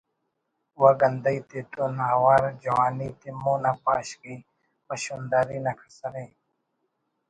[0.81, 4.33] و گندئی تتون اوار جوانی تے مون آ پاش کے
[4.87, 6.27] و شونداری نا کسر ءِ